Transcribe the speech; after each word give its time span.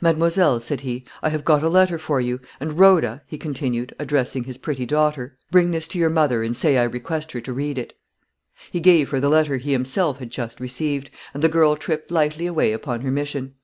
"Mademoiselle," 0.00 0.58
said 0.58 0.80
he, 0.80 1.04
"I 1.22 1.28
have 1.28 1.44
got 1.44 1.62
a 1.62 1.68
letter 1.68 1.98
for 2.00 2.20
you; 2.20 2.40
and, 2.58 2.80
Rhoda," 2.80 3.22
he 3.28 3.38
continued, 3.38 3.94
addressing 4.00 4.42
his 4.42 4.58
pretty 4.58 4.84
daughter, 4.84 5.36
"bring 5.52 5.70
this 5.70 5.86
to 5.86 6.00
your 6.00 6.10
mother, 6.10 6.42
and 6.42 6.56
say, 6.56 6.76
I 6.76 6.82
request 6.82 7.30
her 7.30 7.40
to 7.42 7.52
read 7.52 7.78
it." 7.78 7.96
He 8.72 8.80
gave 8.80 9.10
her 9.10 9.20
the 9.20 9.28
letter 9.28 9.56
he 9.58 9.70
himself 9.70 10.18
had 10.18 10.30
just 10.32 10.58
received, 10.58 11.10
and 11.32 11.44
the 11.44 11.48
girl 11.48 11.76
tripped 11.76 12.10
lightly 12.10 12.46
away 12.48 12.72
upon 12.72 13.02
her 13.02 13.12
mission. 13.12 13.54